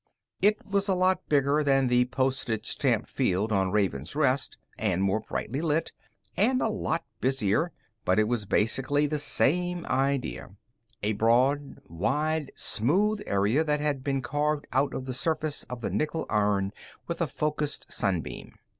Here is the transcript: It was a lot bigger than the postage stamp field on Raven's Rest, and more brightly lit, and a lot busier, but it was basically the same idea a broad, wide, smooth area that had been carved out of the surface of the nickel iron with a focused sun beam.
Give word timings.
It 0.41 0.65
was 0.65 0.87
a 0.87 0.95
lot 0.95 1.29
bigger 1.29 1.63
than 1.63 1.85
the 1.85 2.05
postage 2.05 2.65
stamp 2.65 3.07
field 3.07 3.51
on 3.51 3.69
Raven's 3.69 4.15
Rest, 4.15 4.57
and 4.79 5.03
more 5.03 5.19
brightly 5.19 5.61
lit, 5.61 5.91
and 6.35 6.59
a 6.59 6.69
lot 6.69 7.05
busier, 7.19 7.71
but 8.03 8.17
it 8.17 8.23
was 8.27 8.45
basically 8.47 9.05
the 9.05 9.19
same 9.19 9.85
idea 9.85 10.55
a 11.03 11.13
broad, 11.13 11.81
wide, 11.87 12.51
smooth 12.55 13.21
area 13.27 13.63
that 13.63 13.79
had 13.79 14.03
been 14.03 14.23
carved 14.23 14.65
out 14.73 14.95
of 14.95 15.05
the 15.05 15.13
surface 15.13 15.65
of 15.65 15.81
the 15.81 15.91
nickel 15.91 16.25
iron 16.31 16.71
with 17.05 17.21
a 17.21 17.27
focused 17.27 17.91
sun 17.91 18.21
beam. 18.21 18.55